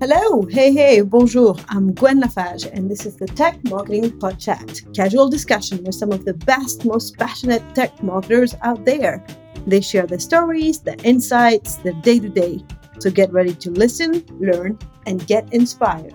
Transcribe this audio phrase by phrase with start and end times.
[0.00, 1.56] Hello, hey, hey, bonjour.
[1.68, 6.12] I'm Gwen Lafage, and this is the Tech Marketing Pod Chat, casual discussion with some
[6.12, 9.26] of the best, most passionate tech marketers out there.
[9.66, 12.64] They share their stories, their insights, their day to day.
[13.00, 16.14] So get ready to listen, learn, and get inspired.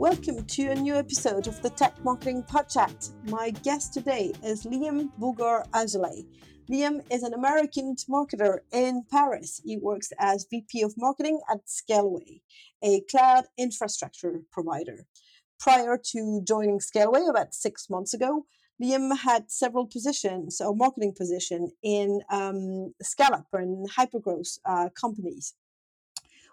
[0.00, 3.10] Welcome to a new episode of the Tech Marketing Pod Chat.
[3.26, 6.24] My guest today is Liam Boogar-Azoulay.
[6.70, 9.60] Liam is an American marketer in Paris.
[9.62, 12.40] He works as VP of Marketing at Scaleway,
[12.82, 15.04] a cloud infrastructure provider.
[15.58, 18.46] Prior to joining Scaleway about six months ago,
[18.82, 25.52] Liam had several positions or marketing position in um, scale-up and hypergrowth uh, companies.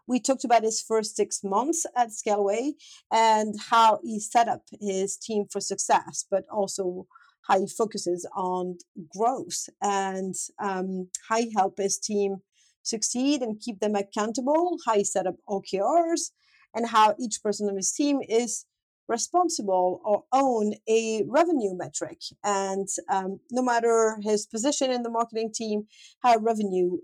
[0.08, 2.74] We talked about his first six months at Scaleway
[3.12, 7.08] and how he set up his team for success, but also
[7.48, 8.78] how he focuses on
[9.16, 12.38] growth and um, how he help his team
[12.84, 16.32] succeed and keep them accountable, how he set up OKRs,
[16.74, 18.66] and how each person on his team is
[19.08, 22.20] responsible or own a revenue metric.
[22.44, 25.88] And um, no matter his position in the marketing team,
[26.24, 26.98] how revenue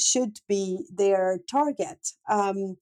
[0.00, 2.08] should be their target.
[2.28, 2.76] Um,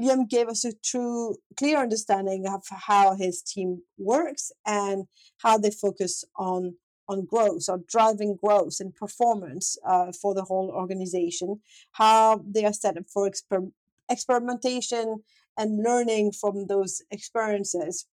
[0.00, 5.06] Liam gave us a true, clear understanding of how his team works and
[5.38, 6.76] how they focus on
[7.08, 11.60] on growth or driving growth and performance uh, for the whole organization.
[11.92, 13.72] How they are set up for exper-
[14.08, 15.22] experimentation
[15.58, 18.06] and learning from those experiences.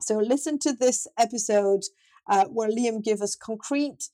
[0.00, 1.82] So listen to this episode
[2.28, 4.10] uh, where Liam gives us concrete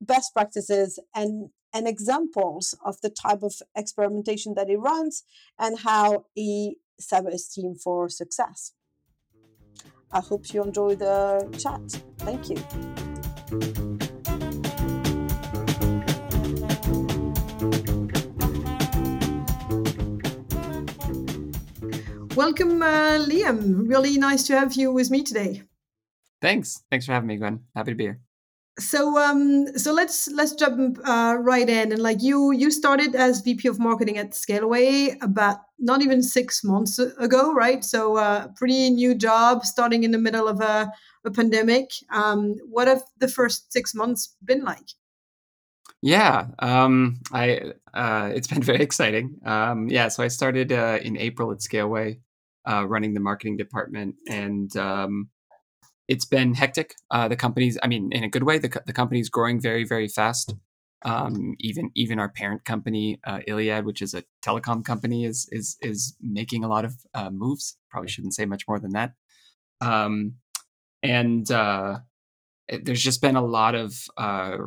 [0.00, 5.22] best practices and and examples of the type of experimentation that he runs
[5.58, 8.72] and how he set his team for success.
[10.12, 12.02] I hope you enjoy the chat.
[12.18, 12.56] Thank you.
[22.34, 23.88] Welcome, uh, Liam.
[23.88, 25.62] Really nice to have you with me today.
[26.40, 26.82] Thanks.
[26.90, 27.60] Thanks for having me, Gwen.
[27.76, 28.20] Happy to be here
[28.78, 31.92] so um so let's let's jump uh, right in.
[31.92, 36.62] And like you you started as vp of marketing at scaleway about not even six
[36.64, 37.84] months ago right?
[37.84, 40.90] So uh pretty new job starting in the middle of a,
[41.24, 41.90] a pandemic.
[42.12, 44.90] Um what have the first six months been like?
[46.02, 49.40] Yeah um i uh it's been very exciting.
[49.44, 52.18] Um yeah so i started uh in april at scaleway
[52.66, 54.14] uh running the marketing department.
[54.28, 55.28] And um
[56.10, 56.96] it's been hectic.
[57.12, 60.08] Uh, the company's, I mean, in a good way, the, the company's growing very, very
[60.08, 60.54] fast.
[61.02, 65.78] Um, even even our parent company, uh, Iliad, which is a telecom company, is is
[65.80, 67.78] is making a lot of uh, moves.
[67.90, 69.12] Probably shouldn't say much more than that.
[69.80, 70.34] Um,
[71.02, 72.00] and uh,
[72.68, 73.94] it, there's just been a lot of.
[74.18, 74.58] Uh,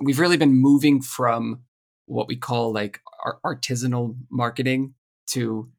[0.00, 1.62] we've really been moving from
[2.04, 3.00] what we call like
[3.42, 4.94] artisanal marketing
[5.28, 5.70] to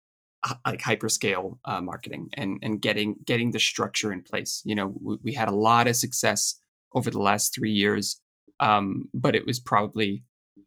[0.65, 4.61] like hyperscale uh, marketing and and getting getting the structure in place.
[4.65, 6.59] You know, we, we had a lot of success
[6.93, 8.21] over the last three years,
[8.59, 10.23] um, but it was probably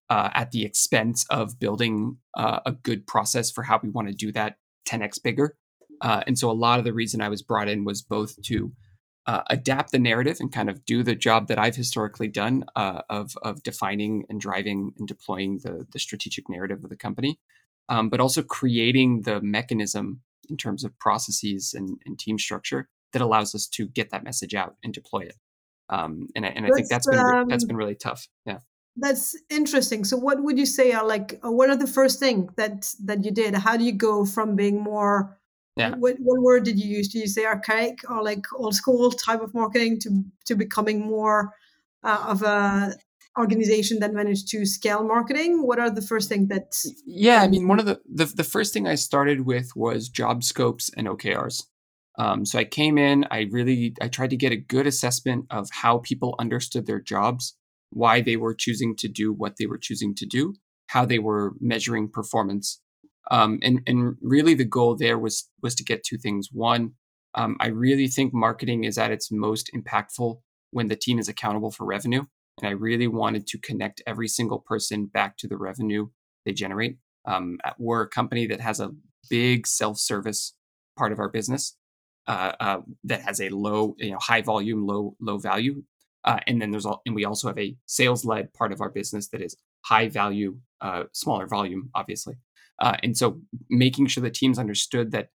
[0.08, 4.14] uh, at the expense of building uh, a good process for how we want to
[4.14, 4.56] do that
[4.88, 5.56] 10x bigger.
[6.00, 8.72] Uh, and so a lot of the reason I was brought in was both to
[9.26, 13.02] uh, adapt the narrative and kind of do the job that I've historically done uh,
[13.08, 17.38] of of defining and driving and deploying the the strategic narrative of the company,
[17.90, 23.20] um, but also creating the mechanism in terms of processes and, and, team structure that
[23.20, 25.36] allows us to get that message out and deploy it.
[25.90, 28.28] Um, and I, and I think that's been um, that's been really tough.
[28.46, 28.58] Yeah.
[28.96, 30.04] That's interesting.
[30.04, 31.40] So, what would you say are like?
[31.44, 33.54] Uh, what are the first things that that you did?
[33.54, 35.36] How do you go from being more
[35.76, 35.94] yeah.
[35.96, 37.08] What, what word did you use?
[37.08, 41.54] Did you say archaic or like old school type of marketing to to becoming more
[42.02, 42.94] uh, of a
[43.38, 45.66] organization that managed to scale marketing?
[45.66, 46.74] What are the first things that
[47.06, 50.42] yeah i mean one of the, the the, first thing i started with was job
[50.42, 51.64] scopes and okrs
[52.18, 55.68] um, so i came in i really i tried to get a good assessment of
[55.70, 57.56] how people understood their jobs
[57.90, 60.54] why they were choosing to do what they were choosing to do
[60.90, 62.80] how they were measuring performance.
[63.30, 66.48] Um, and and really the goal there was was to get two things.
[66.52, 66.94] One
[67.34, 70.40] um, i really think marketing is at its most impactful
[70.72, 72.24] when the team is accountable for revenue
[72.60, 76.08] and I really wanted to connect every single person back to the revenue
[76.44, 76.98] they generate.
[77.26, 78.92] Um, we're a company that has a
[79.28, 80.54] big self-service
[80.96, 81.76] part of our business
[82.26, 85.82] uh, uh, that has a low, you know, high volume, low low value,
[86.24, 89.28] uh, and then there's all, and we also have a sales-led part of our business
[89.28, 92.34] that is high value, uh, smaller volume, obviously.
[92.80, 95.28] Uh, and so, making sure the teams understood that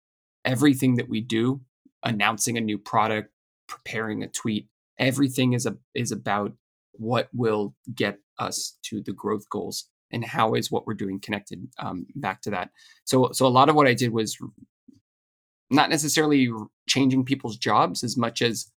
[0.46, 1.62] everything that we do,
[2.04, 3.32] announcing a new product,
[3.68, 4.68] preparing a tweet,
[5.00, 6.54] everything is a is about
[6.94, 11.68] what will get us to the growth goals and how is what we're doing connected
[11.80, 12.70] um, back to that.
[13.06, 14.38] So so a lot of what i did was
[15.70, 16.50] not necessarily
[16.88, 18.72] changing people's jobs as much as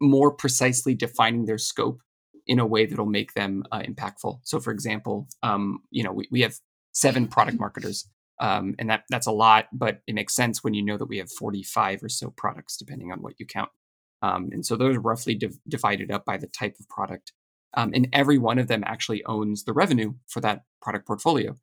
[0.00, 2.00] more precisely defining their scope
[2.46, 4.38] in a way that'll make them uh, impactful.
[4.44, 6.54] So for example um, you know we, we have
[6.92, 8.08] seven product marketers
[8.40, 11.18] um, and that that's a lot but it makes sense when you know that we
[11.18, 13.70] have 45 or so products depending on what you count
[14.22, 17.32] um, and so those are roughly div- divided up by the type of product
[17.74, 21.56] um, and every one of them actually owns the revenue for that product portfolio.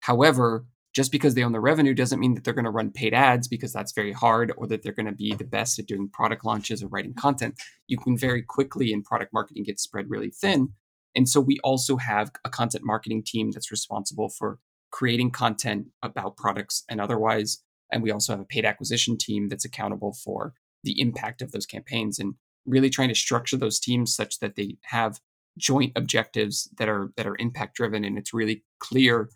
[0.00, 3.12] However, just because they own the revenue doesn't mean that they're going to run paid
[3.12, 6.08] ads because that's very hard or that they're going to be the best at doing
[6.08, 7.54] product launches or writing content.
[7.86, 10.70] You can very quickly in product marketing get spread really thin.
[11.14, 14.58] And so we also have a content marketing team that's responsible for
[14.90, 17.62] creating content about products and otherwise.
[17.92, 20.54] And we also have a paid acquisition team that's accountable for
[20.86, 22.34] the impact of those campaigns and
[22.64, 25.20] really trying to structure those teams such that they have
[25.58, 29.28] joint objectives that are that are impact driven and it's really clear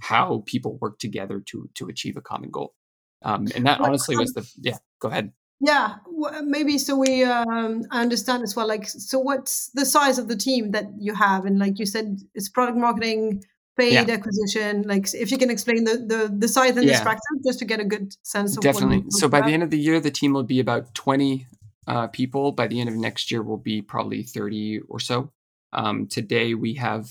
[0.00, 2.74] how people work together to to achieve a common goal.
[3.22, 5.32] Um, and that honestly was the yeah go ahead.
[5.60, 5.96] Yeah
[6.42, 10.70] maybe so we um, understand as well like so what's the size of the team
[10.72, 11.44] that you have?
[11.44, 13.44] And like you said it's product marketing
[13.76, 14.14] paid yeah.
[14.14, 16.92] acquisition like if you can explain the the, the size and yeah.
[16.92, 19.48] the structure just to get a good sense of definitely so by about.
[19.48, 21.46] the end of the year the team will be about 20
[21.86, 25.32] uh, people by the end of next year will be probably 30 or so
[25.72, 27.08] um, today we have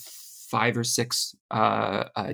[0.54, 2.33] five or six uh, uh,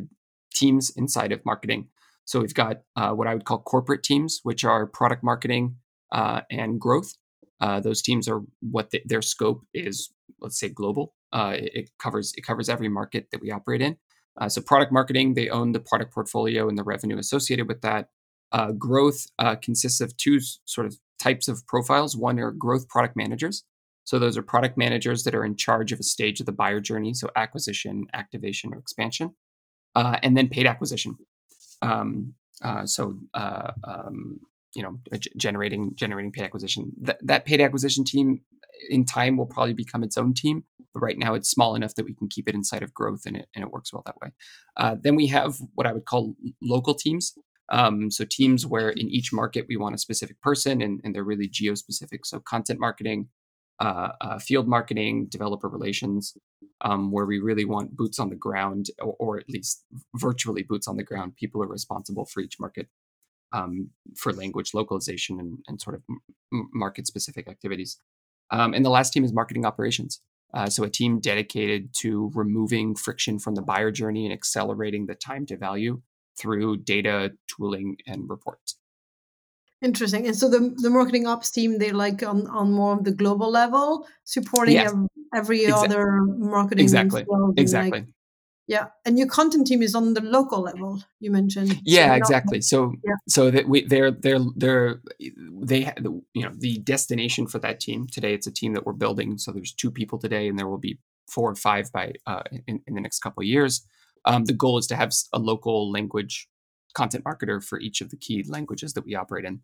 [0.54, 1.88] teams inside of marketing.
[2.26, 5.78] So we've got uh, what I would call corporate teams, which are product marketing
[6.12, 7.14] uh, and growth.
[7.62, 10.12] Uh, those teams are what the, their scope is.
[10.40, 11.16] Let's say global.
[11.32, 13.98] Uh, it, it, covers it covers every market that we operate in.
[14.48, 18.10] So product marketing, they own the product portfolio and the revenue associated with that.
[18.78, 19.26] growth
[19.62, 22.16] consists of two sort of types of profiles.
[22.16, 23.64] One are growth product managers.
[24.10, 26.80] So those are product managers that are in charge of a stage of the buyer
[26.80, 29.36] journey, so acquisition, activation, or expansion,
[29.96, 31.16] uh, and then paid acquisition.
[31.84, 32.34] Um,
[32.64, 34.40] uh, so uh, um,
[34.76, 35.00] you know,
[35.38, 36.92] generating generating paid acquisition.
[37.04, 38.42] Th- that paid acquisition team
[38.90, 40.64] in time will probably become its own team,
[40.94, 43.38] but right now it's small enough that we can keep it inside of growth, and
[43.38, 44.30] it and it works well that way.
[44.78, 47.34] Uh, then we have what I would call local teams.
[47.72, 51.24] Um, so teams where in each market we want a specific person and, and they're
[51.24, 52.26] really geo specific.
[52.26, 53.30] So content marketing,
[53.80, 56.36] uh, uh, field marketing, developer relations,
[56.82, 59.84] um, where we really want boots on the ground, or, or, at least
[60.16, 61.36] virtually boots on the ground.
[61.36, 62.88] People are responsible for each market
[63.52, 66.04] um, for language localization and, and sort of
[66.74, 68.00] market specific activities.
[68.52, 70.22] Um, and the last team is marketing operations.
[70.54, 75.16] Uh, so a team dedicated to removing friction from the buyer journey and accelerating the
[75.16, 76.02] time to value
[76.40, 78.78] through data, tooling, and reports.
[79.82, 80.26] Interesting.
[80.28, 83.50] And so the the marketing ops team, they're like on, on more of the global
[83.50, 84.90] level, supporting yes.
[84.90, 86.84] every, every Exa- other marketing.
[86.84, 87.26] Exactly.
[87.56, 88.00] Exactly.
[88.00, 88.10] Like,
[88.70, 91.02] yeah, and your content team is on the local level.
[91.20, 91.82] You mentioned.
[91.84, 92.62] Yeah, so exactly.
[92.62, 93.16] So, yeah.
[93.28, 95.92] so that we they're they're they're they
[96.36, 98.36] you know the destination for that team today.
[98.36, 99.40] It's a team that we're building.
[99.40, 102.80] So there's two people today, and there will be four or five by uh, in,
[102.86, 103.84] in the next couple of years.
[104.26, 106.48] Um, the goal is to have a local language
[106.94, 109.62] content marketer for each of the key languages that we operate in.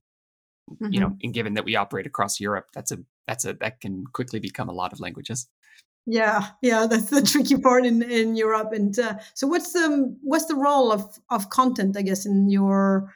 [0.71, 0.93] Mm-hmm.
[0.93, 1.25] You know, mm-hmm.
[1.25, 2.97] and given that we operate across Europe, that's a
[3.27, 5.47] that's a that can quickly become a lot of languages.
[6.05, 8.71] Yeah, yeah, that's the tricky part in in Europe.
[8.73, 11.97] And uh, so, what's the what's the role of of content?
[11.97, 13.13] I guess in your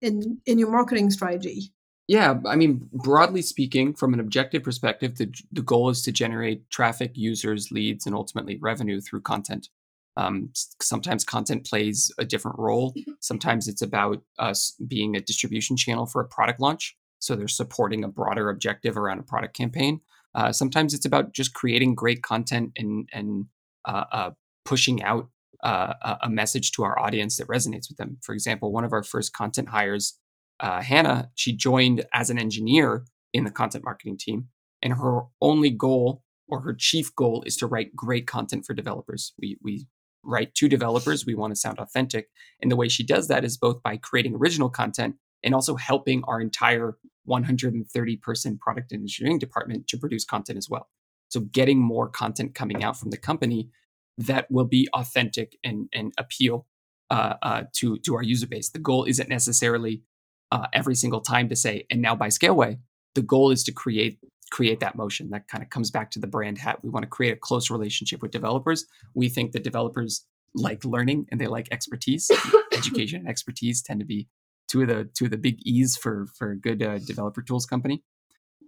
[0.00, 1.72] in in your marketing strategy.
[2.08, 6.68] Yeah, I mean, broadly speaking, from an objective perspective, the the goal is to generate
[6.70, 9.68] traffic, users, leads, and ultimately revenue through content.
[10.16, 10.50] Um,
[10.80, 12.92] sometimes content plays a different role.
[12.92, 13.12] Mm-hmm.
[13.20, 16.96] Sometimes it's about us being a distribution channel for a product launch.
[17.18, 20.00] So they're supporting a broader objective around a product campaign.
[20.34, 23.46] Uh, sometimes it's about just creating great content and and
[23.84, 24.30] uh, uh,
[24.64, 25.28] pushing out
[25.62, 28.18] uh, a message to our audience that resonates with them.
[28.22, 30.18] For example, one of our first content hires,
[30.60, 34.48] uh, Hannah, she joined as an engineer in the content marketing team,
[34.82, 39.34] and her only goal or her chief goal is to write great content for developers.
[39.38, 39.86] We we
[40.24, 41.26] write to developers.
[41.26, 42.28] We want to sound authentic.
[42.60, 46.22] And the way she does that is both by creating original content and also helping
[46.24, 50.88] our entire 130 person product engineering department to produce content as well.
[51.28, 53.70] So getting more content coming out from the company
[54.18, 56.66] that will be authentic and, and appeal
[57.10, 58.70] uh, uh, to, to our user base.
[58.70, 60.02] The goal isn't necessarily
[60.50, 62.78] uh, every single time to say, and now by Scaleway.
[63.14, 64.18] The goal is to create
[64.50, 65.30] create that motion.
[65.30, 66.84] That kind of comes back to the brand hat.
[66.84, 68.84] We want to create a close relationship with developers.
[69.14, 72.30] We think that developers like learning and they like expertise.
[72.72, 74.28] Education and expertise tend to be
[74.72, 77.66] two of the two of the big E's for for a good uh, developer tools
[77.66, 78.02] company.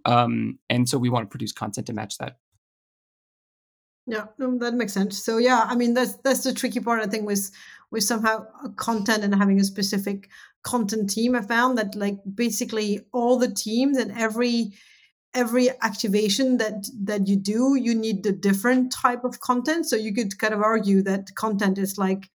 [0.05, 2.37] Um, and so we want to produce content to match that.
[4.05, 5.23] Yeah, that makes sense.
[5.23, 7.49] So yeah, I mean that's that's the tricky part I think with
[7.89, 10.29] with somehow uh, content and having a specific
[10.61, 11.35] content team.
[11.35, 14.73] I found that like basically all the teams and every
[15.33, 19.89] every activation that that you do, you need a different type of content.
[19.89, 22.29] So you could kind of argue that content is like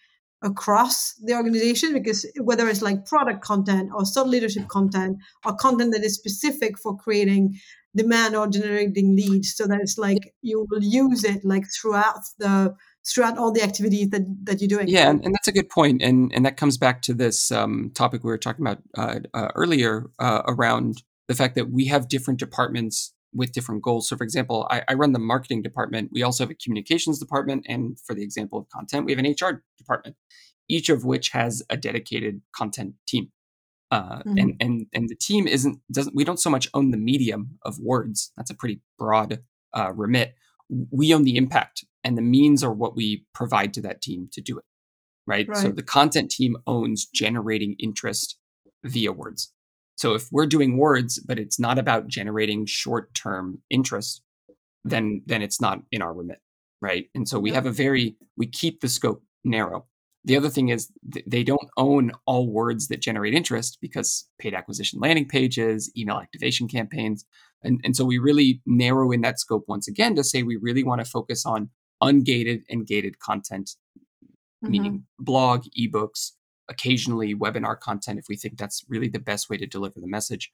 [0.42, 5.92] across the organization because whether it's like product content or thought leadership content or content
[5.92, 7.58] that is specific for creating
[7.96, 12.74] demand or generating leads so that it's like you will use it like throughout the
[13.06, 14.86] throughout all the activities that that you're doing.
[14.86, 17.90] Yeah and, and that's a good point and and that comes back to this um,
[17.94, 22.08] topic we were talking about uh, uh, earlier uh, around the fact that we have
[22.08, 24.08] different departments with different goals.
[24.08, 26.10] So for example I, I run the marketing department.
[26.12, 29.34] We also have a communications department and for the example of content we have an
[29.40, 30.16] hr department
[30.68, 33.30] each of which has a dedicated content team.
[33.90, 34.38] Uh, mm-hmm.
[34.38, 37.78] and and and the team isn't doesn't we don't so much own the medium of
[37.78, 38.32] words.
[38.36, 39.40] That's a pretty broad
[39.74, 40.34] uh, remit.
[40.90, 44.42] We own the impact and the means are what we provide to that team to
[44.42, 44.64] do it
[45.28, 45.48] right?
[45.48, 45.56] right.
[45.56, 48.38] so the content team owns generating interest
[48.82, 49.52] via words
[49.98, 54.22] so if we're doing words but it's not about generating short-term interest
[54.84, 56.38] then then it's not in our remit
[56.80, 59.86] right and so we have a very we keep the scope narrow
[60.24, 64.52] the other thing is th- they don't own all words that generate interest because paid
[64.52, 67.24] acquisition landing pages, email activation campaigns.
[67.62, 70.84] And, and so we really narrow in that scope once again to say we really
[70.84, 71.70] want to focus on
[72.02, 73.70] ungated and gated content,
[74.62, 74.70] mm-hmm.
[74.70, 76.32] meaning blog, ebooks,
[76.68, 80.52] occasionally webinar content if we think that's really the best way to deliver the message.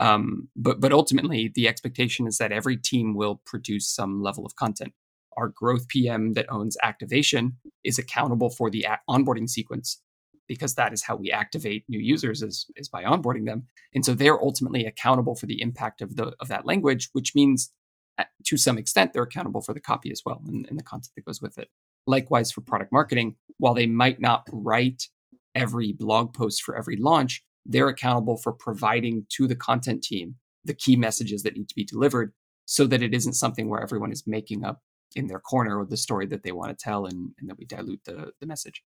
[0.00, 4.56] Um, but but ultimately, the expectation is that every team will produce some level of
[4.56, 4.92] content
[5.36, 10.00] our growth PM that owns activation is accountable for the onboarding sequence
[10.46, 13.66] because that is how we activate new users is, is by onboarding them.
[13.94, 17.72] And so they're ultimately accountable for the impact of the of that language, which means
[18.18, 21.12] uh, to some extent they're accountable for the copy as well and, and the content
[21.16, 21.68] that goes with it.
[22.06, 25.08] Likewise for product marketing, while they might not write
[25.54, 30.74] every blog post for every launch, they're accountable for providing to the content team the
[30.74, 32.32] key messages that need to be delivered
[32.66, 34.80] so that it isn't something where everyone is making up
[35.14, 37.64] in their corner with the story that they want to tell and, and that we
[37.66, 38.82] dilute the, the message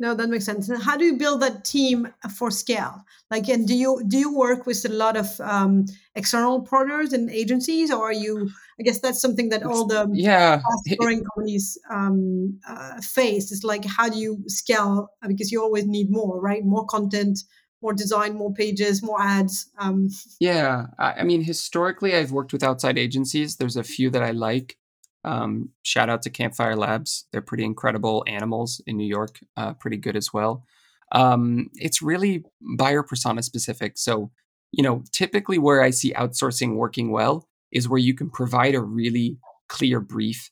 [0.00, 3.68] no that makes sense and how do you build that team for scale like and
[3.68, 5.84] do you do you work with a lot of um,
[6.16, 10.60] external partners and agencies or are you i guess that's something that all the yeah
[10.98, 16.10] growing companies um, uh, face is like how do you scale because you always need
[16.10, 17.38] more right more content
[17.82, 19.70] more design, more pages, more ads.
[19.78, 20.10] Um.
[20.38, 23.56] Yeah, I mean, historically, I've worked with outside agencies.
[23.56, 24.76] There's a few that I like.
[25.24, 27.26] Um, shout out to Campfire Labs.
[27.32, 30.64] They're pretty incredible Animalz in New York, uh, pretty good as well.
[31.12, 32.44] Um, it's really
[32.76, 33.98] buyer persona specific.
[33.98, 34.30] So,
[34.72, 38.80] you know, typically where I see outsourcing working well is where you can provide a
[38.80, 40.50] really clear brief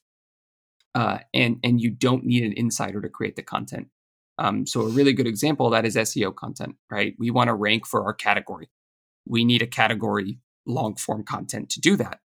[0.95, 3.87] uh, and, and you don't need an insider to create the content.
[4.37, 7.13] Um, so, a really good example of that is SEO content, right?
[7.19, 8.69] We want to rank for our category.
[9.25, 12.19] We need a category long form content to do that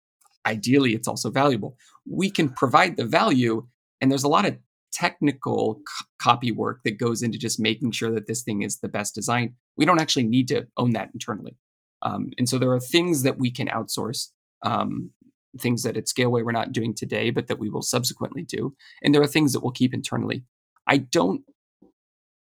[0.47, 1.77] ideally it's also valuable.
[2.09, 3.67] We can provide the value,
[4.01, 4.59] and there's a lot of
[4.93, 8.89] technical c- copy work that goes into just making sure that this thing is the
[8.89, 9.55] best design.
[9.77, 11.57] We don't actually need to own that internally.
[12.03, 14.29] Um, and so there are things that we can outsource,
[14.63, 15.11] um,
[15.59, 18.75] things that at Scaleway we're not doing today, but that we will subsequently do.
[19.03, 20.45] And there are things that we'll keep internally.
[20.87, 21.43] I don't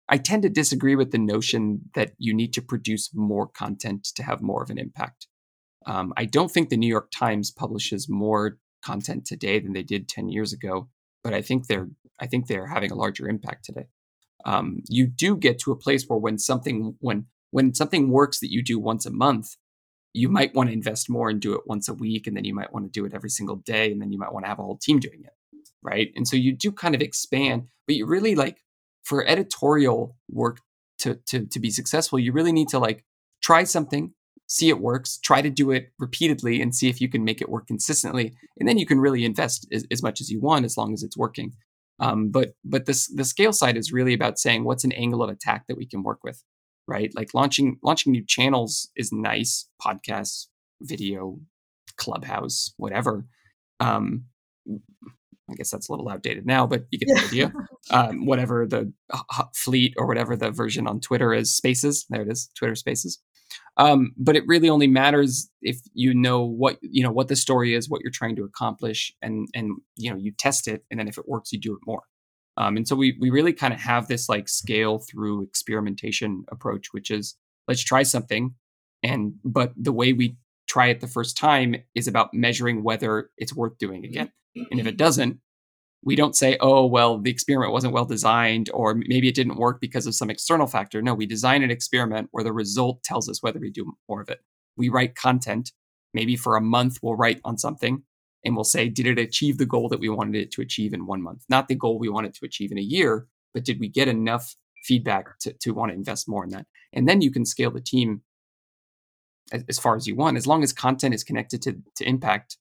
[0.09, 4.23] I tend to disagree with the notion that you need to produce more content to
[4.23, 5.26] have more of an impact.
[5.86, 10.08] Um, I don't think the New York Times publishes more content today than they did
[10.08, 10.88] 10 years ago,
[11.22, 11.88] but I think they're
[12.20, 13.86] I think they're having a larger impact today.
[14.44, 18.50] Um, you do get to a place where when something when when something works that
[18.50, 19.56] you do once a month,
[20.12, 22.54] you might want to invest more and do it once a week, and then you
[22.54, 24.58] might want to do it every single day, and then you might want to have
[24.58, 25.32] a whole team doing it,
[25.82, 26.10] right?
[26.16, 28.58] And so you do kind of expand, but you really like
[29.04, 30.58] for editorial work
[30.98, 33.04] to to to be successful, you really need to like
[33.42, 34.14] try something,
[34.52, 37.49] see it works, try to do it repeatedly and see if you can make it
[37.49, 38.35] work consistently.
[38.61, 41.02] And then you can really invest as, as much as you want as long as
[41.02, 41.54] it's working.
[41.99, 45.30] Um, but but this the scale side is really about saying what's an angle of
[45.30, 46.42] attack that we can work with,
[46.87, 47.11] right?
[47.16, 50.49] Like launching launching new channels is nice, podcasts,
[50.82, 51.38] video,
[51.97, 53.25] clubhouse, whatever.
[53.80, 54.25] Um,
[54.68, 57.52] I guess that's a little outdated now, but you get the idea.
[57.90, 58.92] Um, whatever the
[59.56, 62.06] fleet or whatever the version on Twitter is, Spaces.
[62.09, 63.18] There it is, Twitter Spaces.
[63.76, 67.75] Um, but it really only matters if you know what you know what the story
[67.75, 71.09] is, what you're trying to accomplish, and and you know you test it, and then
[71.09, 72.02] if it works, you do it more.
[72.56, 76.88] Um, and so we we really kind of have this like scale through experimentation approach,
[76.92, 78.54] which is let's try something,
[79.02, 80.37] and but the way we
[80.68, 84.30] try it the first time is about measuring whether it's worth doing again.
[84.71, 85.38] And if it doesn't,
[86.04, 89.80] we don't say, oh, well, the experiment wasn't well designed, or maybe it didn't work
[89.80, 91.00] because of some external factor.
[91.00, 94.28] No, we design an experiment where the result tells us whether we do more of
[94.28, 94.40] it.
[94.76, 95.73] We write content.
[96.12, 98.02] Maybe for a month, we'll write on something
[98.44, 101.06] and we'll say, did it achieve the goal that we wanted it to achieve in
[101.06, 101.44] one month?
[101.49, 104.56] Not the goal we wanted to achieve in a year, but did we get enough
[104.85, 106.66] feedback to, to want to invest more in that?
[106.92, 108.23] And then you can scale the team
[109.52, 110.37] as, as far as you want.
[110.37, 112.59] As long as content is connected to, to impact,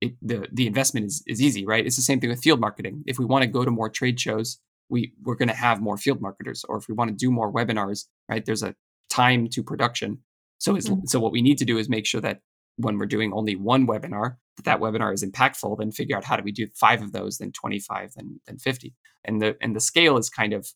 [0.00, 1.84] it, the, the investment is, is easy, right?
[1.84, 3.04] It's the same thing with field marketing.
[3.06, 4.58] If we want to go to more trade shows,
[4.88, 6.64] we, we're going to have more field marketers.
[6.68, 8.74] Or if we want to do more webinars, right, there's a
[9.10, 10.18] time to production.
[10.58, 11.06] So, mm-hmm.
[11.06, 12.40] so what we need to do is make sure that
[12.76, 16.36] when we're doing only one webinar, that that webinar is impactful, then figure out how
[16.36, 18.94] do we do five of those, then 25, then, then 50.
[19.24, 20.68] And the, and the scale is kind of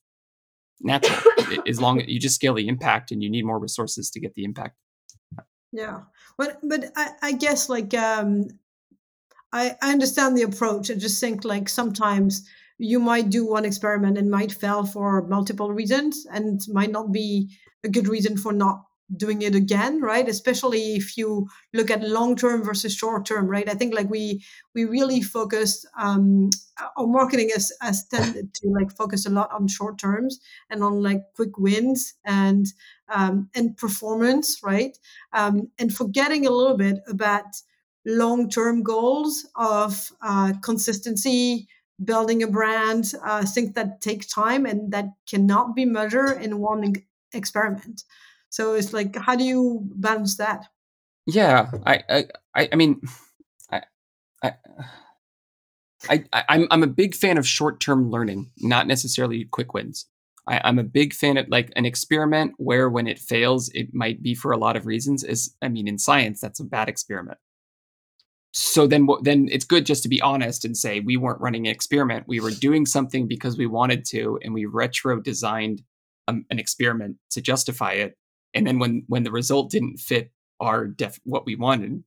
[0.80, 1.34] natural
[1.66, 4.34] as long as you just scale the impact and you need more resources to get
[4.34, 4.76] the impact.
[5.72, 6.02] Yeah.
[6.38, 8.48] But, but I, I guess like, um,
[9.52, 10.90] I, I understand the approach.
[10.90, 12.47] I just think like sometimes
[12.78, 17.50] you might do one experiment and might fail for multiple reasons and might not be
[17.85, 18.85] a good reason for not
[19.17, 20.28] doing it again right?
[20.28, 23.67] Especially if you look at long term versus short term right?
[23.69, 26.50] I think like we we really focused um
[26.97, 30.38] our marketing has, has tended to like focus a lot on short terms
[30.69, 32.67] and on like quick wins and
[33.09, 34.99] um and performance right?
[35.33, 37.47] Um and forgetting a little bit about
[38.09, 41.69] long term goals of uh, consistency
[42.05, 46.95] building a brand uh, things that take time and that cannot be measured in one
[47.33, 48.03] experiment
[48.50, 50.67] so it's like, how do you balance that?
[51.27, 52.25] Yeah, I,
[52.55, 53.00] I, I mean,
[53.71, 53.83] I,
[54.43, 54.53] I,
[56.09, 60.07] I, I'm, I'm a big fan of short-term learning, not necessarily quick wins.
[60.47, 64.23] I, I'm a big fan of like an experiment where, when it fails, it might
[64.23, 65.23] be for a lot of reasons.
[65.23, 67.38] Is I mean, in science, that's a bad experiment.
[68.61, 71.73] So then, then it's good just to be honest and say we weren't running an
[71.73, 72.25] experiment.
[72.27, 75.83] We were doing something because we wanted to, and we retro designed
[76.27, 78.16] um, an experiment to justify it.
[78.55, 82.03] And then when when the result didn't fit our def what we wanted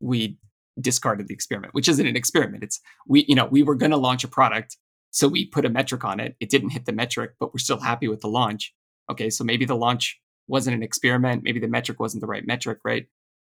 [0.00, 0.38] we
[0.78, 2.62] discarded the experiment which isn't an experiment.
[2.62, 4.76] It's we you know we were going to launch a product
[5.12, 6.36] so we put a metric on it.
[6.40, 8.74] It didn't hit the metric but we're still happy with the launch.
[9.10, 11.42] Okay so maybe the launch wasn't an experiment.
[11.42, 13.06] Maybe the metric wasn't the right metric right?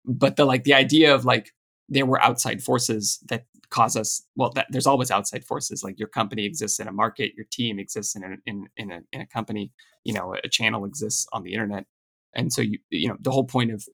[0.04, 1.52] But the like the idea of like
[1.92, 6.08] there were outside forces that cause us well that, there's always outside forces like your
[6.08, 9.26] company exists in a market your team exists in a, in, in, a, in a
[9.26, 9.72] company
[10.04, 11.86] you know a channel exists on the internet.
[12.34, 13.84] And so you you know the whole point of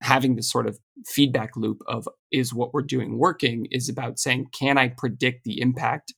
[0.00, 4.46] having this sort of feedback loop of is what we're doing working is about saying
[4.52, 6.14] can i predict the impact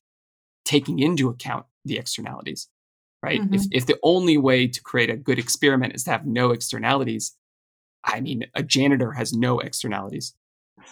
[0.65, 2.69] taking into account the externalities?
[3.23, 3.41] Right?
[3.41, 3.53] Mm-hmm.
[3.53, 7.35] if, if the only way to create a good experiment is to have no externalities
[8.03, 10.33] i mean a janitor has no externalities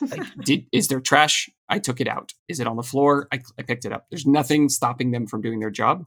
[0.02, 1.49] like, did is there trash?
[1.67, 2.34] I took it out.
[2.47, 3.28] Is it on the floor?
[3.32, 4.08] I, I picked it up.
[4.10, 6.06] There's nothing stopping them from doing their job.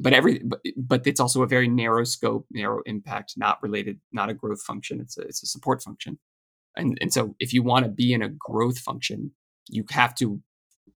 [0.00, 4.30] But every but, but it's also a very narrow scope narrow impact not related not
[4.30, 5.00] a growth function.
[5.00, 6.18] It's a it's a support function.
[6.76, 9.32] And and so if you want to be in a growth function
[9.68, 10.40] you have to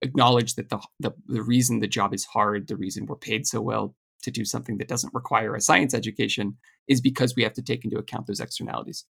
[0.03, 3.61] acknowledge that the, the the reason the job is hard the reason we're paid so
[3.61, 6.57] well to do something that doesn't require a science education
[6.89, 9.05] is because we have to take into account those externalities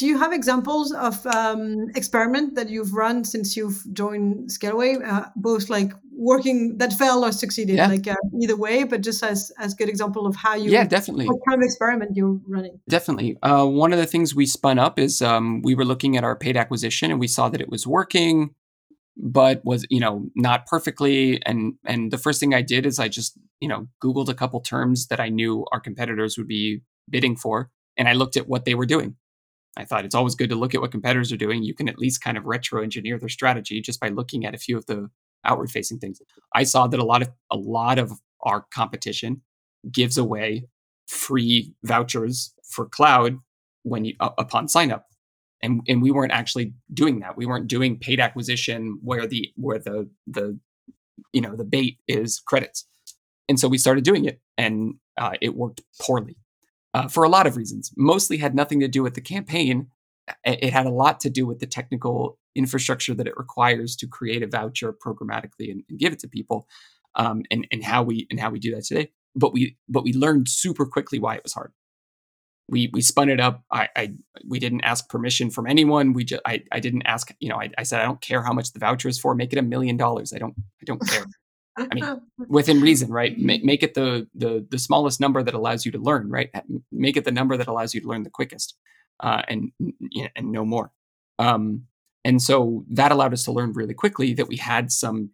[0.00, 5.26] do you have examples of um, experiment that you've run since you've joined Scaleway, uh,
[5.36, 7.86] both like working that failed or succeeded, yeah.
[7.86, 11.26] like uh, either way, but just as as good example of how you yeah definitely
[11.26, 12.80] what kind of experiment you're running.
[12.88, 16.24] Definitely, uh, one of the things we spun up is um, we were looking at
[16.24, 18.54] our paid acquisition and we saw that it was working,
[19.18, 21.42] but was you know not perfectly.
[21.44, 24.60] And and the first thing I did is I just you know googled a couple
[24.60, 28.64] terms that I knew our competitors would be bidding for, and I looked at what
[28.64, 29.16] they were doing
[29.76, 31.62] I thought it's always good to look at what competitors are doing.
[31.62, 34.58] You can at least kind of retro engineer their strategy just by looking at a
[34.58, 35.08] few of the
[35.44, 36.20] outward facing things.
[36.54, 39.42] I saw that a lot of a lot of our competition
[39.90, 40.64] gives away
[41.06, 43.38] free vouchers for cloud
[43.82, 45.06] when you uh, upon sign up.
[45.62, 47.36] And and we weren't actually doing that.
[47.36, 50.58] We weren't doing paid acquisition where the where the the
[51.32, 52.86] you know the bait is credits.
[53.48, 56.36] And so we started doing it and uh, it worked poorly
[56.94, 57.92] uh, for a lot of reasons.
[57.96, 59.88] Mostly had nothing to do with the campaign.
[60.44, 64.42] It had a lot to do with the technical infrastructure that it requires to create
[64.42, 66.68] a voucher programmatically and, and give it to people,
[67.16, 69.10] um, and and how we and how we do that today.
[69.34, 71.72] But we but we learned super quickly why it was hard.
[72.68, 73.64] We we spun it up.
[73.72, 74.12] I, I
[74.46, 76.12] we didn't ask permission from anyone.
[76.12, 77.34] We just I, I didn't ask.
[77.40, 79.34] You know, I, I said I don't care how much the voucher is for.
[79.34, 80.32] Make it a million dollars.
[80.32, 81.24] I don't I don't care.
[81.78, 83.38] I mean, within reason, right?
[83.38, 86.50] Make, make it the, the the smallest number that allows you to learn, right?
[86.92, 88.76] Make it the number that allows you to learn the quickest.
[89.20, 89.72] uh, and
[90.36, 90.90] and no more.
[91.38, 91.86] Um,
[92.24, 95.30] and so that allowed us to learn really quickly that we had some,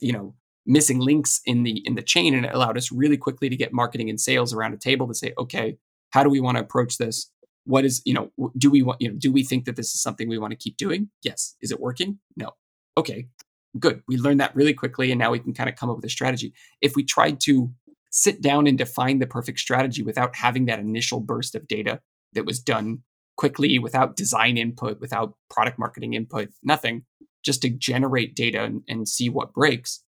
[0.00, 0.34] you know,
[0.66, 3.72] missing links in the in the chain, and it allowed us really quickly to get
[3.72, 5.76] marketing and sales around a table to say, okay,
[6.10, 7.30] how do we want to approach this?
[7.64, 10.02] What is, you know, do we want, you know, do we think that this is
[10.02, 11.10] something we want to keep doing?
[11.22, 11.56] Yes.
[11.60, 12.18] Is it working?
[12.36, 12.50] No.
[12.98, 13.28] Okay,
[13.78, 14.02] good.
[14.06, 16.10] We learned that really quickly, and now we can kind of come up with a
[16.10, 16.52] strategy.
[16.80, 17.72] If we tried to
[18.10, 22.00] sit down and define the perfect strategy without having that initial burst of data
[22.34, 23.02] that was done
[23.36, 27.04] quickly without design input, without product marketing input, nothing,
[27.42, 30.04] just to generate data and, and see what breaks,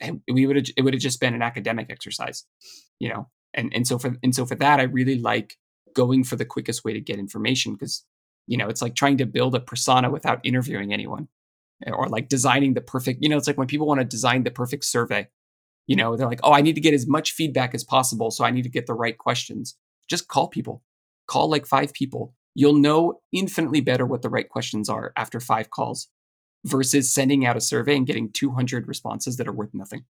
[0.00, 2.44] and we would it would have just been an academic exercise,
[2.98, 3.28] you know.
[3.54, 5.56] And and so for and so for that, I really like
[5.94, 8.04] going for the quickest way to get information because
[8.46, 11.28] you know it's like trying to build a persona without interviewing anyone
[11.86, 14.50] or like designing the perfect you know it's like when people want to design the
[14.50, 15.26] perfect survey
[15.86, 18.44] you know they're like oh i need to get as much feedback as possible so
[18.44, 19.76] i need to get the right questions.
[20.08, 20.82] Just call people.
[21.26, 22.34] Call like five people.
[22.54, 26.08] You'll know infinitely better what the right questions are after five calls
[26.64, 30.04] versus sending out a survey and getting 200 responses that are worth nothing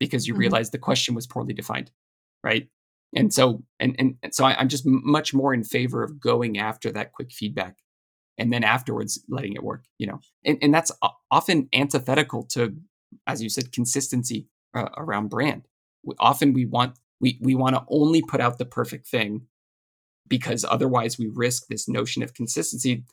[0.00, 0.40] because you mm-hmm.
[0.40, 1.90] realize the question was poorly defined
[2.42, 2.68] right?
[3.14, 6.92] And so and and, so I, i'm just much more in favor of going after
[6.92, 7.76] that quick feedback
[8.38, 10.92] and then afterwards letting it work you know and, and that's
[11.30, 12.76] often antithetical to
[13.26, 15.66] as you said consistency uh, around brand.
[16.04, 19.46] We, often we want we we want to only put out the perfect thing
[20.26, 23.04] because otherwise we risk this notion of consistency.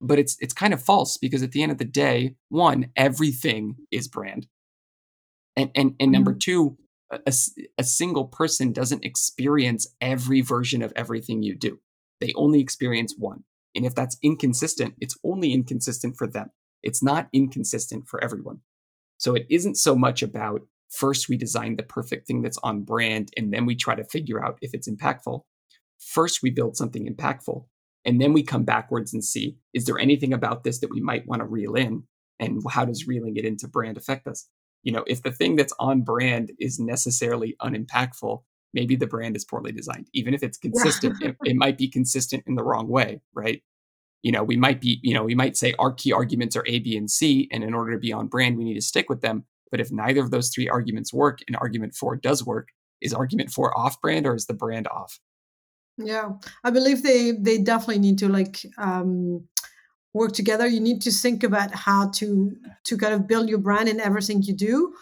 [0.00, 3.76] But it's it's kind of false because at the end of the day one everything
[3.90, 4.46] is brand.
[5.56, 6.38] And and, and number mm-hmm.
[6.38, 6.78] two
[7.10, 7.32] a,
[7.78, 11.78] a single person doesn't experience every version of everything you do.
[12.20, 16.50] They only experience one and if that's inconsistent it's only inconsistent for them.
[16.82, 18.60] It's not inconsistent for everyone.
[19.16, 23.30] So it isn't so much about first we design the perfect thing that's on brand
[23.36, 25.42] and then we try to figure out if it's impactful.
[25.98, 27.64] First we build something impactful
[28.04, 31.26] and then we come backwards and see is there anything about this that we might
[31.26, 32.04] want to reel in?
[32.38, 34.48] And how does reeling it into brand affect us?
[34.82, 39.44] You know if the thing that's on brand is necessarily unimpactful maybe the brand is
[39.44, 41.28] poorly designed even if it's consistent yeah.
[41.28, 43.62] it, it might be consistent in the wrong way right
[44.22, 46.78] you know we might be you know we might say our key arguments are a
[46.80, 49.20] b and c and in order to be on brand we need to stick with
[49.20, 52.68] them but if neither of those three arguments work and argument four does work
[53.00, 55.20] is argument four off brand or is the brand off
[55.96, 56.32] yeah,
[56.64, 59.46] I believe they they definitely need to like um,
[60.12, 60.66] work together.
[60.66, 64.42] You need to think about how to to kind of build your brand in everything
[64.42, 64.94] you do,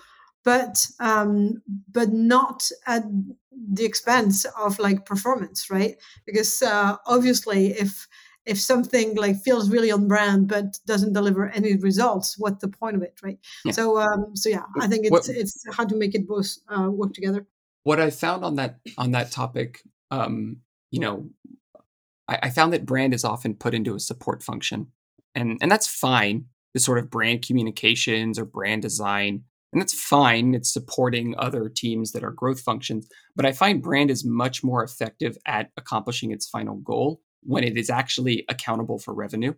[0.44, 3.04] but um, but not at
[3.72, 5.96] the expense of like performance, right?
[6.26, 8.08] Because uh, obviously, if
[8.44, 12.96] if something like feels really on brand but doesn't deliver any results, what's the point
[12.96, 13.38] of it, right?
[13.64, 13.72] Yeah.
[13.72, 16.90] So um, so yeah, I think it's what, it's how to make it both uh,
[16.90, 17.46] work together.
[17.84, 20.58] What I found on that on that topic um,
[20.90, 21.30] you know,
[22.28, 24.88] I, I found that brand is often put into a support function,
[25.34, 26.44] and and that's fine.
[26.74, 30.54] The sort of brand communications or brand design, and that's fine.
[30.54, 33.08] It's supporting other teams that are growth functions.
[33.34, 37.76] But I find brand is much more effective at accomplishing its final goal when it
[37.76, 39.54] is actually accountable for revenue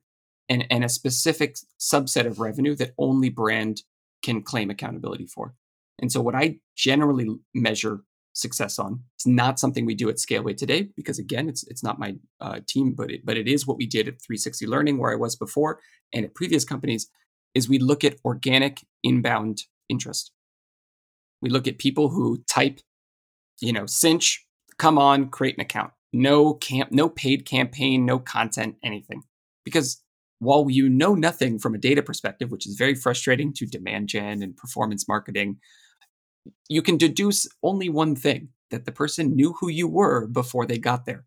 [0.48, 3.82] and, and a specific subset of revenue that only brand
[4.22, 5.54] can claim accountability for.
[6.00, 8.00] And so, what I generally measure
[8.34, 9.00] success on.
[9.14, 12.60] It's not something we do at Scaleway today because again, it's it's not my uh,
[12.66, 15.36] team, but it, but it is what we did at 360 Learning, where I was
[15.36, 15.80] before,
[16.12, 17.08] and at previous companies.
[17.54, 20.32] Is we look at organic inbound interest.
[21.40, 22.80] We look at people who type,
[23.60, 24.46] you know, cinch,
[24.78, 25.92] come on, create an account.
[26.12, 29.22] No camp, no paid campaign, no content, anything.
[29.64, 30.02] Because
[30.38, 34.42] while you know nothing from a data perspective, which is very frustrating to demand gen
[34.42, 35.58] and performance marketing,
[36.68, 40.78] you can deduce only one thing that the person knew who you were before they
[40.78, 41.24] got there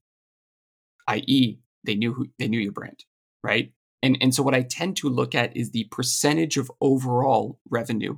[1.08, 3.06] i.e they knew who they knew your brand
[3.44, 3.72] right
[4.04, 8.18] and and so what i tend to look at is the percentage of overall revenue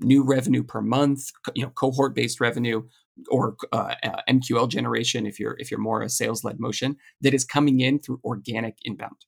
[0.00, 2.82] new revenue per month you know cohort based revenue
[3.30, 7.34] or uh, uh, mql generation if you're if you're more a sales led motion that
[7.34, 9.24] is coming in through organic inbound.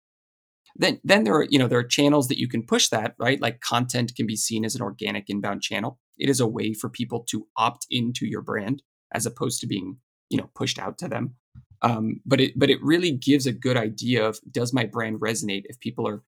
[0.77, 3.41] Then then there are you know there are channels that you can push that right?
[3.41, 5.99] Like content can be seen as an organic inbound channel.
[6.19, 9.99] It is a way for people to opt into your brand as opposed to being
[10.31, 11.35] you know pushed out to them.
[11.81, 15.63] Um, but it but it really gives a good idea of does my brand resonate
[15.65, 16.23] if people are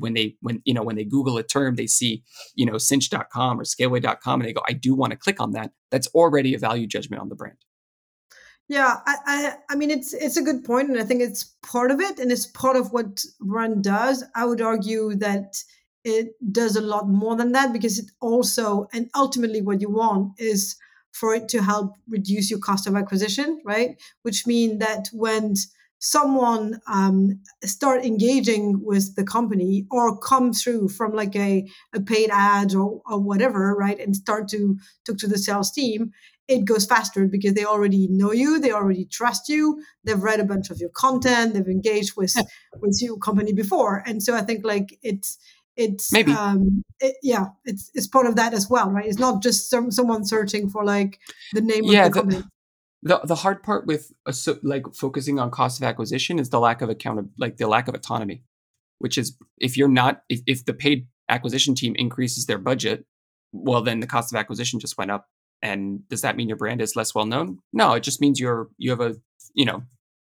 [0.00, 2.22] when they when you know when they google a term they see
[2.54, 5.72] you know cinch.com or scaleway.com and they go i do want to click on that
[5.90, 7.58] that's already a value judgment on the brand
[8.70, 11.90] yeah, I, I, I mean it's it's a good point, and I think it's part
[11.90, 14.22] of it, and it's part of what Run does.
[14.34, 15.56] I would argue that
[16.04, 20.32] it does a lot more than that because it also and ultimately what you want
[20.38, 20.76] is
[21.12, 24.00] for it to help reduce your cost of acquisition, right?
[24.22, 25.54] Which mean that when
[25.98, 32.30] someone um, start engaging with the company or come through from like a, a paid
[32.32, 36.12] ad or, or whatever right and start to talk to the sales team
[36.46, 40.44] it goes faster because they already know you they already trust you they've read a
[40.44, 42.34] bunch of your content they've engaged with
[42.80, 44.02] with your company before.
[44.06, 45.38] And so i think like it's
[45.76, 46.32] it's maybe.
[46.32, 49.06] um it, yeah it's it's part of that as well right?
[49.06, 51.18] It's not just some someone searching for like
[51.52, 52.42] the name yeah, of the company
[53.02, 56.82] the the hard part with a, like focusing on cost of acquisition is the lack
[56.82, 58.42] of account like the lack of autonomy
[58.98, 63.04] which is if you're not if, if the paid acquisition team increases their budget
[63.52, 65.26] well then the cost of acquisition just went up
[65.62, 68.68] and does that mean your brand is less well known no it just means you're
[68.78, 69.14] you have a
[69.54, 69.82] you know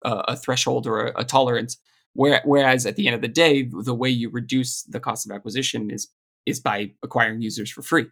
[0.04, 1.78] a, a threshold or a, a tolerance
[2.14, 5.36] Where, whereas at the end of the day the way you reduce the cost of
[5.36, 6.10] acquisition is
[6.46, 8.08] is by acquiring users for free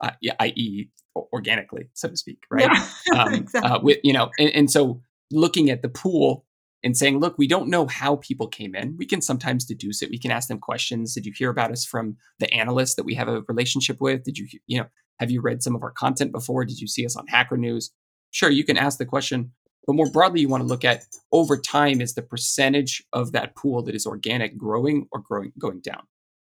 [0.00, 2.68] uh, i.e., organically, so to speak, right?
[3.12, 3.70] Yeah, um, exactly.
[3.70, 6.44] uh, with you know, and, and, so looking at the pool
[6.82, 8.96] and saying, look, we don't know how people came in.
[8.96, 10.10] We can sometimes deduce it.
[10.10, 11.14] We can ask them questions.
[11.14, 14.24] Did you hear about us from the analyst that we have a relationship with?
[14.24, 14.86] Did you, you know,
[15.18, 16.64] have you read some of our content before?
[16.64, 17.90] Did you see us on Hacker News?
[18.30, 19.52] Sure, you can ask the question,
[19.86, 23.56] but more broadly, you want to look at over time is the percentage of that
[23.56, 26.02] pool that is organic growing or growing going down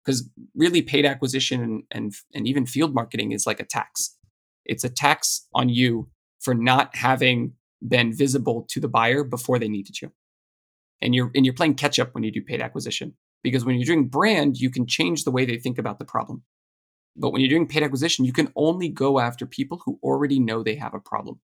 [0.04, 4.16] because really paid acquisition and, and and even field marketing is like a tax
[4.64, 6.08] it's a tax on you
[6.40, 7.54] for not having
[7.86, 10.12] been visible to the buyer before they needed you.
[11.00, 13.84] And you're and you're playing catch up when you do paid acquisition because when you're
[13.84, 16.42] doing brand you can change the way they think about the problem.
[17.16, 20.62] But when you're doing paid acquisition you can only go after people who already know
[20.62, 21.40] they have a problem.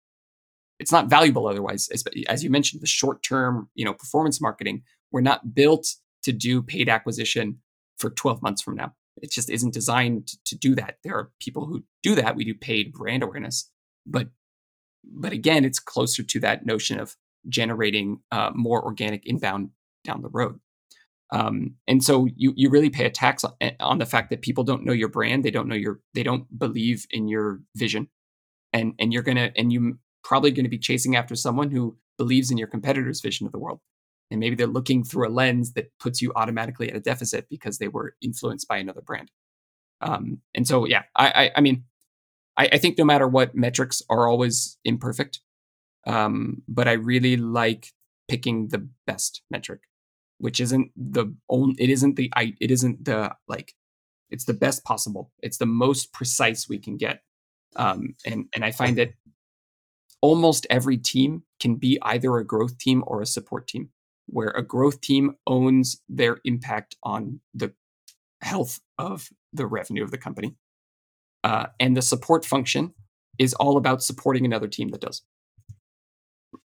[0.80, 1.90] It's not valuable otherwise
[2.28, 4.84] as, you mentioned the short term you know performance marketing.
[5.12, 5.88] We're not built
[6.24, 7.60] to do paid acquisition
[7.98, 8.94] for 12 months from now.
[9.22, 10.98] It just isn't designed to do that.
[11.04, 12.36] There are people who do that.
[12.36, 13.70] We do paid brand awareness,
[14.06, 14.30] but
[15.04, 17.16] but again, it's closer to that notion of
[17.48, 19.70] generating uh, more organic inbound
[20.04, 20.60] down the road.
[21.32, 24.42] Um, and so you you really pay a tax on, eh, on the fact that
[24.42, 28.08] people don't know your brand, they don't know your they don't believe in your vision,
[28.72, 32.52] and and you're gonna and you probably going to be chasing after someone who believes
[32.52, 33.80] in your competitor's vision of the world
[34.30, 37.78] and maybe they're looking through a lens that puts you automatically at a deficit because
[37.78, 39.32] they were influenced by another brand.
[40.02, 41.84] Um, and so yeah i i, I mean
[42.56, 45.40] I, I, think no matter what metrics are always imperfect
[46.06, 47.94] um, but i really like
[48.28, 49.82] picking the best metric
[50.38, 53.74] which isn't the only it isn't the i it isn't the like
[54.30, 55.32] it's the best possible.
[55.42, 57.22] It's the most precise we can get
[57.76, 59.14] um, and and i find that
[60.22, 63.90] almost every team can be either a growth team or a support team
[64.28, 67.74] where a growth team owns their impact on the
[68.42, 70.56] health of the revenue of the company.
[71.44, 72.94] Uh, and the support function
[73.40, 75.22] is all about supporting another team that does.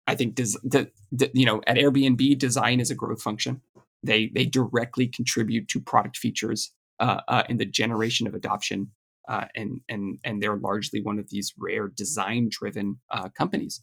[0.06, 3.60] I think des- the, the, you know at Airbnb, design is a growth function.
[4.02, 8.90] They they directly contribute to product features uh, uh, in the generation of adoption,
[9.28, 13.82] uh, and and and they're largely one of these rare design driven uh, companies.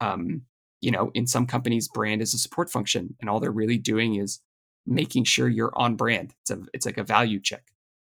[0.00, 0.42] Um,
[0.84, 4.16] you know, in some companies, brand is a support function, and all they're really doing
[4.16, 4.40] is
[4.86, 6.34] making sure you're on brand.
[6.42, 7.64] It's a it's like a value check,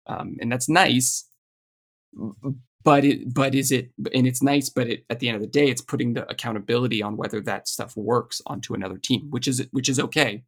[0.07, 1.27] um, and that's nice.
[2.85, 5.49] But it but is it and it's nice, but it, at the end of the
[5.49, 9.67] day, it's putting the accountability on whether that stuff works onto another team, which is
[9.73, 10.45] which is okay.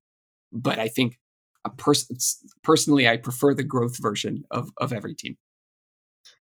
[0.52, 1.18] But I think
[1.64, 2.16] a person
[2.62, 5.36] personally, I prefer the growth version of of every team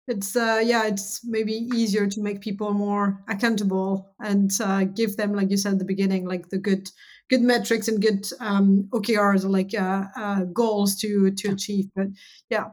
[0.09, 5.33] it's uh, yeah it's maybe easier to make people more accountable and uh, give them
[5.33, 6.91] like you said at the beginning like the good
[7.29, 12.07] good metrics and good um, okrs or like uh, uh, goals to to achieve but
[12.51, 12.67] yeah.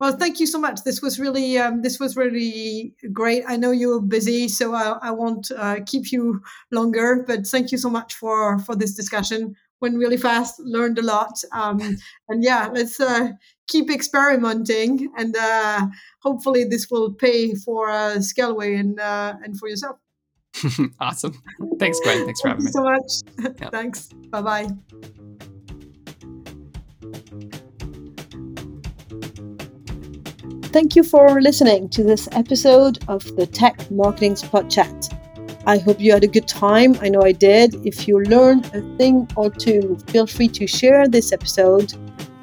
[0.00, 0.84] Well thank you so much.
[0.84, 3.42] This was really um, this was really great.
[3.48, 7.78] I know you're busy so i, I won't uh, keep you longer but thank you
[7.78, 9.54] so much for for this discussion.
[9.80, 11.80] Went really fast learned a lot um,
[12.28, 13.30] and yeah let's uh,
[13.68, 15.86] keep experimenting, and uh,
[16.22, 19.98] hopefully this will pay for uh, Scaleway and uh, and for yourself.
[21.00, 21.34] awesome.
[21.78, 22.24] Thanks, Gwen.
[22.24, 22.72] Thanks for having me.
[22.72, 23.12] so much.
[23.60, 23.68] Yeah.
[23.70, 24.08] Thanks.
[24.30, 24.68] Bye bye.
[30.70, 35.14] Thank you for listening to this episode of the Tech Marketing Pod Chat.
[35.66, 36.94] I hope you had a good time.
[37.00, 37.74] I know I did.
[37.86, 41.94] If you learned a thing or two, feel free to share this episode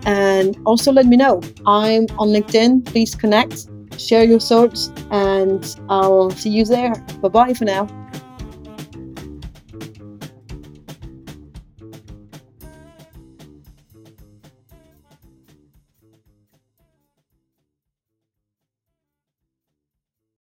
[0.06, 1.42] and also let me know.
[1.66, 2.86] I'm on LinkedIn.
[2.86, 3.68] Please connect,
[4.00, 6.94] share your thoughts, and I'll see you there.
[7.22, 7.88] Bye bye for now.